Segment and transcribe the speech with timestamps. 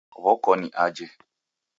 [0.23, 1.05] W'okoni aje